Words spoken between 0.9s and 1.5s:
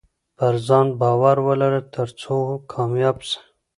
باور